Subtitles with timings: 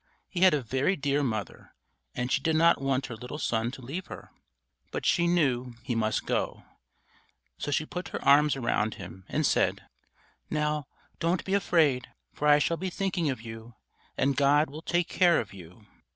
[0.27, 1.75] He had a very dear mother,
[2.15, 4.31] and she did not want her little son to leave her;
[4.91, 6.65] but she knew he must go,
[7.59, 9.85] so she put her arms around him and said:
[10.49, 10.87] "Now,
[11.19, 13.75] don't be afraid, for I shall be thinking of you,
[14.17, 15.85] and God will take care of you."